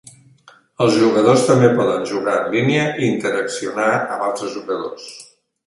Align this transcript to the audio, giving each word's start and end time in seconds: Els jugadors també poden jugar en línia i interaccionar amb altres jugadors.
Els 0.85 0.95
jugadors 1.03 1.43
també 1.49 1.69
poden 1.81 2.09
jugar 2.13 2.35
en 2.39 2.49
línia 2.55 2.89
i 3.03 3.07
interaccionar 3.11 3.89
amb 4.01 4.27
altres 4.33 4.59
jugadors. 4.59 5.09